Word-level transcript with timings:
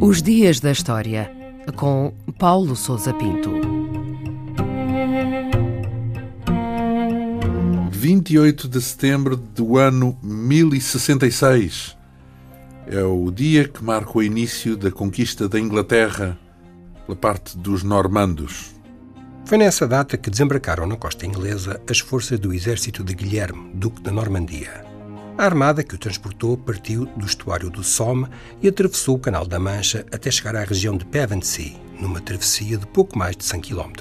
Os 0.00 0.20
Dias 0.20 0.60
da 0.60 0.70
História, 0.72 1.30
com 1.76 2.12
Paulo 2.38 2.74
Souza 2.76 3.14
Pinto. 3.14 3.50
28 7.90 8.68
de 8.68 8.80
setembro 8.80 9.36
do 9.36 9.78
ano 9.78 10.18
1066. 10.22 11.96
É 12.86 13.02
o 13.04 13.30
dia 13.30 13.68
que 13.68 13.82
marca 13.84 14.18
o 14.18 14.22
início 14.22 14.76
da 14.76 14.90
conquista 14.90 15.48
da 15.48 15.60
Inglaterra 15.60 16.36
pela 17.06 17.16
parte 17.16 17.56
dos 17.56 17.82
normandos. 17.82 18.74
Foi 19.52 19.58
nessa 19.58 19.86
data 19.86 20.16
que 20.16 20.30
desembarcaram 20.30 20.86
na 20.86 20.96
costa 20.96 21.26
inglesa 21.26 21.78
as 21.86 21.98
forças 21.98 22.38
do 22.38 22.54
exército 22.54 23.04
de 23.04 23.14
Guilherme, 23.14 23.70
Duque 23.74 24.00
da 24.00 24.10
Normandia. 24.10 24.82
A 25.36 25.44
armada 25.44 25.82
que 25.82 25.94
o 25.94 25.98
transportou 25.98 26.56
partiu 26.56 27.04
do 27.04 27.26
estuário 27.26 27.68
do 27.68 27.84
Somme 27.84 28.28
e 28.62 28.68
atravessou 28.68 29.14
o 29.14 29.18
Canal 29.18 29.46
da 29.46 29.58
Mancha 29.58 30.06
até 30.10 30.30
chegar 30.30 30.56
à 30.56 30.64
região 30.64 30.96
de 30.96 31.04
Pevensey, 31.04 31.76
numa 32.00 32.18
travessia 32.18 32.78
de 32.78 32.86
pouco 32.86 33.18
mais 33.18 33.36
de 33.36 33.44
100 33.44 33.60
km. 33.60 33.92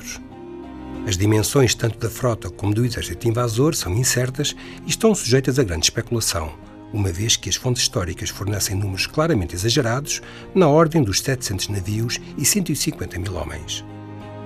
As 1.05 1.17
dimensões 1.17 1.75
tanto 1.75 1.99
da 1.99 2.09
frota 2.09 2.49
como 2.49 2.73
do 2.73 2.85
exército 2.85 3.27
invasor 3.27 3.75
são 3.75 3.93
incertas 3.93 4.55
e 4.87 4.89
estão 4.89 5.13
sujeitas 5.13 5.59
a 5.59 5.65
grande 5.65 5.83
especulação, 5.83 6.53
uma 6.93 7.11
vez 7.11 7.35
que 7.35 7.49
as 7.49 7.57
fontes 7.57 7.81
históricas 7.81 8.29
fornecem 8.29 8.77
números 8.77 9.05
claramente 9.05 9.53
exagerados, 9.53 10.21
na 10.55 10.69
ordem 10.69 11.03
dos 11.03 11.19
700 11.19 11.67
navios 11.67 12.21
e 12.37 12.45
150 12.45 13.19
mil 13.19 13.35
homens. 13.35 13.83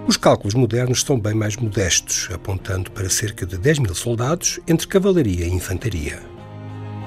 Os 0.07 0.17
cálculos 0.17 0.53
modernos 0.53 1.01
são 1.01 1.19
bem 1.19 1.33
mais 1.33 1.57
modestos, 1.57 2.29
apontando 2.31 2.91
para 2.91 3.09
cerca 3.09 3.43
de 3.43 3.57
10 3.57 3.79
mil 3.79 3.95
soldados 3.95 4.59
entre 4.67 4.87
cavalaria 4.87 5.47
e 5.47 5.49
infantaria. 5.49 6.21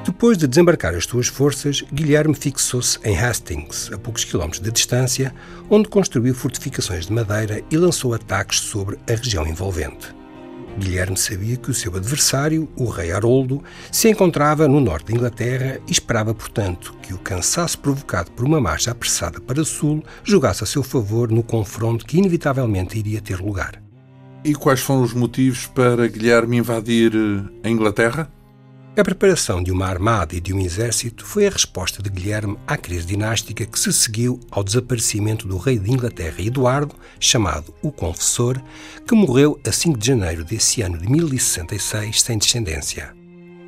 Depois 0.05 0.37
de 0.37 0.48
desembarcar 0.48 0.97
as 0.97 1.05
suas 1.05 1.28
forças, 1.28 1.83
Guilherme 1.92 2.34
fixou-se 2.34 2.98
em 3.05 3.17
Hastings, 3.17 3.92
a 3.92 3.98
poucos 3.98 4.25
quilómetros 4.25 4.61
de 4.61 4.72
distância, 4.72 5.33
onde 5.70 5.89
construiu 5.89 6.34
fortificações 6.34 7.06
de 7.06 7.12
madeira 7.12 7.62
e 7.70 7.77
lançou 7.77 8.14
ataques 8.14 8.59
sobre 8.59 8.98
a 9.09 9.12
região 9.12 9.47
envolvente. 9.47 10.17
Guilherme 10.79 11.17
sabia 11.17 11.57
que 11.57 11.71
o 11.71 11.75
seu 11.75 11.95
adversário, 11.95 12.69
o 12.77 12.89
rei 12.89 13.12
Haroldo, 13.12 13.62
se 13.93 14.09
encontrava 14.09 14.67
no 14.67 14.81
norte 14.81 15.09
da 15.09 15.15
Inglaterra 15.15 15.81
e 15.87 15.93
esperava, 15.93 16.33
portanto, 16.33 16.95
que 17.03 17.12
o 17.12 17.19
cansaço 17.19 17.79
provocado 17.79 18.31
por 18.31 18.47
uma 18.47 18.61
marcha 18.61 18.91
apressada 18.91 19.41
para 19.41 19.61
o 19.61 19.65
sul 19.65 20.03
jogasse 20.25 20.65
a 20.65 20.67
seu 20.67 20.83
favor 20.83 21.31
no 21.31 21.43
confronto 21.43 22.06
que 22.06 22.19
inevitavelmente 22.19 22.99
iria 22.99 23.21
ter 23.21 23.41
lugar. 23.41 23.83
E 24.45 24.55
quais 24.55 24.81
foram 24.81 25.03
os 25.03 25.12
motivos 25.12 25.67
para 25.67 26.06
Guilherme 26.06 26.56
invadir 26.56 27.12
a 27.62 27.69
Inglaterra? 27.69 28.31
A 28.97 29.05
preparação 29.05 29.62
de 29.62 29.70
uma 29.70 29.86
armada 29.86 30.34
e 30.34 30.41
de 30.41 30.53
um 30.53 30.58
exército 30.58 31.25
foi 31.25 31.47
a 31.47 31.50
resposta 31.50 32.03
de 32.03 32.11
Guilherme 32.11 32.58
à 32.67 32.77
crise 32.77 33.06
dinástica 33.06 33.64
que 33.64 33.78
se 33.78 33.92
seguiu 33.92 34.41
ao 34.50 34.64
desaparecimento 34.64 35.47
do 35.47 35.56
rei 35.56 35.78
de 35.78 35.91
Inglaterra 35.91 36.41
Eduardo, 36.41 36.94
chamado 37.20 37.72
o 37.81 37.92
Confessor, 37.92 38.61
que 39.06 39.14
morreu 39.14 39.61
a 39.64 39.70
5 39.70 39.97
de 39.97 40.06
janeiro 40.06 40.44
desse 40.44 40.83
ano 40.83 40.98
de 40.98 41.09
1066 41.09 42.20
sem 42.20 42.39
descendência. 42.39 43.14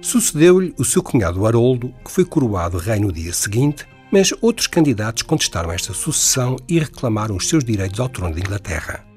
Sucedeu-lhe 0.02 0.74
o 0.76 0.84
seu 0.84 1.02
cunhado 1.02 1.46
Haroldo, 1.46 1.94
que 2.04 2.10
foi 2.10 2.24
coroado 2.24 2.78
rei 2.78 2.98
no 2.98 3.12
dia 3.12 3.32
seguinte, 3.32 3.86
mas 4.10 4.34
outros 4.40 4.66
candidatos 4.66 5.22
contestaram 5.22 5.70
esta 5.70 5.94
sucessão 5.94 6.56
e 6.68 6.78
reclamaram 6.80 7.36
os 7.36 7.48
seus 7.48 7.62
direitos 7.62 8.00
ao 8.00 8.08
trono 8.08 8.34
de 8.34 8.40
Inglaterra. 8.40 9.09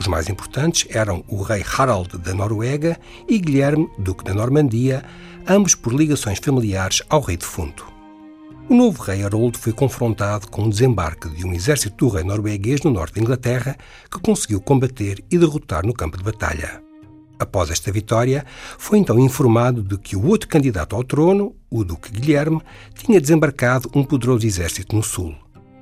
Os 0.00 0.06
mais 0.06 0.30
importantes 0.30 0.86
eram 0.88 1.22
o 1.28 1.42
rei 1.42 1.62
Harald 1.62 2.16
da 2.16 2.32
Noruega 2.32 2.98
e 3.28 3.38
Guilherme, 3.38 3.86
duque 3.98 4.24
da 4.24 4.32
Normandia, 4.32 5.04
ambos 5.46 5.74
por 5.74 5.92
ligações 5.92 6.38
familiares 6.38 7.02
ao 7.10 7.20
rei 7.20 7.36
defunto. 7.36 7.86
O 8.70 8.74
novo 8.74 9.02
rei 9.02 9.22
Haroldo 9.22 9.58
foi 9.58 9.74
confrontado 9.74 10.48
com 10.48 10.62
um 10.62 10.70
desembarque 10.70 11.28
de 11.28 11.44
um 11.44 11.52
exército 11.52 11.96
do 11.98 12.08
rei 12.08 12.24
norueguês 12.24 12.80
no 12.80 12.90
norte 12.90 13.16
da 13.16 13.20
Inglaterra 13.20 13.76
que 14.10 14.18
conseguiu 14.20 14.58
combater 14.62 15.22
e 15.30 15.36
derrotar 15.36 15.84
no 15.84 15.92
campo 15.92 16.16
de 16.16 16.24
batalha. 16.24 16.82
Após 17.38 17.70
esta 17.70 17.92
vitória, 17.92 18.46
foi 18.78 18.98
então 18.98 19.18
informado 19.18 19.82
de 19.82 19.98
que 19.98 20.16
o 20.16 20.26
outro 20.26 20.48
candidato 20.48 20.96
ao 20.96 21.04
trono, 21.04 21.54
o 21.70 21.84
Duque 21.84 22.10
Guilherme, 22.10 22.62
tinha 22.94 23.20
desembarcado 23.20 23.90
um 23.94 24.02
poderoso 24.02 24.46
exército 24.46 24.96
no 24.96 25.02
sul. 25.02 25.34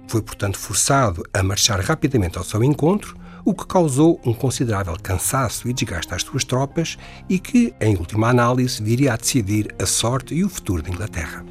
Foi, 0.08 0.22
portanto, 0.22 0.58
forçado 0.58 1.22
a 1.34 1.42
marchar 1.42 1.78
rapidamente 1.80 2.38
ao 2.38 2.44
seu 2.44 2.64
encontro, 2.64 3.14
o 3.44 3.54
que 3.54 3.66
causou 3.66 4.18
um 4.24 4.32
considerável 4.32 4.96
cansaço 5.02 5.68
e 5.68 5.72
desgaste 5.72 6.14
às 6.14 6.22
suas 6.22 6.44
tropas 6.44 6.96
e 7.28 7.38
que, 7.38 7.74
em 7.78 7.94
última 7.94 8.28
análise, 8.28 8.82
viria 8.82 9.12
a 9.12 9.16
decidir 9.16 9.74
a 9.78 9.84
sorte 9.84 10.34
e 10.34 10.42
o 10.44 10.48
futuro 10.48 10.82
da 10.82 10.88
Inglaterra. 10.88 11.44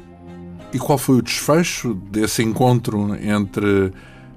E 0.72 0.78
qual 0.78 0.98
foi 0.98 1.18
o 1.18 1.22
desfecho 1.22 1.94
desse 1.94 2.42
encontro 2.42 3.14
entre 3.14 3.92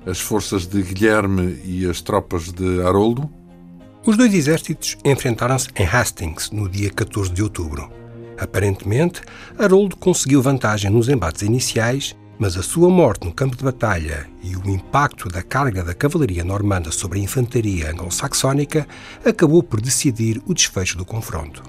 as 0.05 0.19
forças 0.19 0.67
de 0.67 0.81
Guilherme 0.83 1.59
e 1.65 1.89
as 1.89 1.99
tropas 1.99 2.51
de 2.51 2.81
Haroldo? 2.81 3.29
Os 4.05 4.17
dois 4.17 4.33
exércitos 4.33 4.97
enfrentaram-se 5.03 5.69
em 5.75 5.85
Hastings 5.85 6.51
no 6.51 6.69
dia 6.69 6.91
14 6.91 7.31
de 7.31 7.43
outubro. 7.43 7.91
Aparentemente, 8.39 9.21
Haroldo 9.59 9.95
conseguiu 9.97 10.41
vantagem 10.41 10.89
nos 10.89 11.09
embates 11.09 11.41
iniciais 11.41 12.15
mas 12.41 12.57
a 12.57 12.63
sua 12.63 12.89
morte 12.89 13.23
no 13.23 13.31
campo 13.31 13.55
de 13.55 13.63
batalha 13.63 14.25
e 14.41 14.55
o 14.55 14.67
impacto 14.67 15.29
da 15.29 15.43
carga 15.43 15.83
da 15.83 15.93
cavalaria 15.93 16.43
normanda 16.43 16.89
sobre 16.89 17.19
a 17.19 17.21
infantaria 17.21 17.91
anglo-saxónica 17.91 18.87
acabou 19.23 19.61
por 19.61 19.79
decidir 19.79 20.41
o 20.47 20.51
desfecho 20.51 20.97
do 20.97 21.05
confronto. 21.05 21.61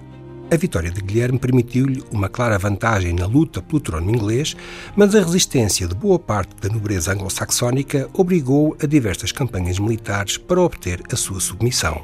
A 0.50 0.56
vitória 0.56 0.90
de 0.90 1.02
Guilherme 1.02 1.38
permitiu-lhe 1.38 2.02
uma 2.10 2.26
clara 2.26 2.58
vantagem 2.58 3.12
na 3.12 3.26
luta 3.26 3.60
pelo 3.60 3.80
trono 3.80 4.10
inglês, 4.10 4.56
mas 4.96 5.14
a 5.14 5.20
resistência 5.20 5.86
de 5.86 5.94
boa 5.94 6.18
parte 6.18 6.56
da 6.58 6.70
nobreza 6.70 7.12
anglo-saxónica 7.12 8.08
obrigou 8.14 8.74
a 8.82 8.86
diversas 8.86 9.30
campanhas 9.30 9.78
militares 9.78 10.38
para 10.38 10.62
obter 10.62 11.02
a 11.12 11.16
sua 11.16 11.38
submissão. 11.38 12.00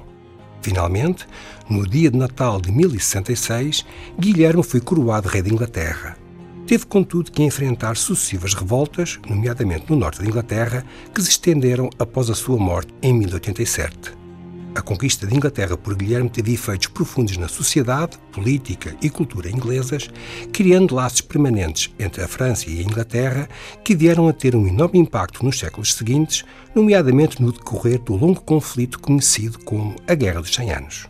Finalmente, 0.61 1.27
no 1.71 1.87
dia 1.87 2.11
de 2.11 2.19
Natal 2.19 2.61
de 2.61 2.71
1066, 2.71 3.87
Guilherme 4.19 4.62
foi 4.62 4.83
coroado 4.83 5.27
rei 5.27 5.41
de 5.41 5.55
Inglaterra. 5.55 6.28
Teve, 6.69 6.84
contudo, 6.84 7.33
que 7.33 7.43
enfrentar 7.43 7.97
sucessivas 7.97 8.53
revoltas, 8.53 9.19
nomeadamente 9.27 9.87
no 9.89 9.97
norte 9.97 10.21
da 10.21 10.29
Inglaterra, 10.29 10.84
que 11.15 11.23
se 11.23 11.31
estenderam 11.31 11.89
após 11.99 12.29
a 12.29 12.34
sua 12.34 12.59
morte 12.59 12.93
em 13.01 13.15
1087. 13.15 14.12
A 14.75 14.83
conquista 14.83 15.27
de 15.27 15.34
Inglaterra 15.34 15.79
por 15.79 15.97
Guilherme 15.97 16.29
teve 16.29 16.53
efeitos 16.53 16.89
profundos 16.89 17.39
na 17.39 17.49
sociedade, 17.49 18.19
política 18.31 18.95
e 19.01 19.09
cultura 19.09 19.49
inglesas, 19.49 20.11
criando 20.53 20.95
laços 20.95 21.23
permanentes 21.23 21.91
entre 21.99 22.23
a 22.23 22.29
França 22.29 22.69
e 22.69 22.81
a 22.81 22.83
Inglaterra 22.83 23.49
que 23.83 23.97
vieram 23.97 24.29
a 24.29 24.33
ter 24.35 24.55
um 24.55 24.69
enorme 24.69 24.99
impacto 24.99 25.43
nos 25.47 25.59
séculos 25.59 25.95
seguintes, 25.95 26.45
nomeadamente 26.75 27.41
no 27.41 27.50
decorrer 27.50 27.99
do 27.99 28.15
longo 28.15 28.43
conflito 28.43 29.00
conhecido 29.00 29.59
como 29.61 29.97
a 30.06 30.15
Guerra 30.15 30.43
dos 30.43 30.55
Cem 30.55 30.71
Anos. 30.71 31.09